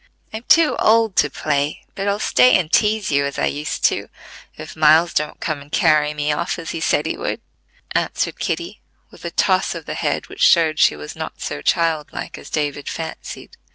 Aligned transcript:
"I'm 0.33 0.41
too 0.47 0.75
old 0.79 1.15
to 1.17 1.29
play, 1.29 1.83
but 1.93 2.07
I'll 2.07 2.17
stay 2.17 2.57
and 2.57 2.71
tease 2.73 3.11
you 3.11 3.23
as 3.25 3.37
I 3.37 3.45
used 3.45 3.83
to, 3.83 4.09
if 4.57 4.75
Miles 4.75 5.13
don't 5.13 5.39
come 5.39 5.61
and 5.61 5.71
carry 5.71 6.15
me 6.15 6.31
off 6.31 6.57
as 6.57 6.71
he 6.71 6.79
said 6.79 7.05
he 7.05 7.15
would," 7.15 7.39
answered 7.91 8.39
Kitty, 8.39 8.81
with 9.11 9.23
a 9.25 9.29
toss 9.29 9.75
of 9.75 9.85
the 9.85 9.93
head 9.93 10.25
which 10.27 10.41
showed 10.41 10.79
she 10.79 10.95
was 10.95 11.15
not 11.15 11.39
so 11.39 11.61
childlike 11.61 12.39
as 12.39 12.49
David 12.49 12.89
fancied. 12.89 13.57